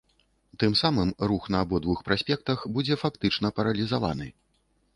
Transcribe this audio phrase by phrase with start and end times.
[0.61, 4.27] Тым самым рух на абодвух праспектах будзе фактычна паралізаваны.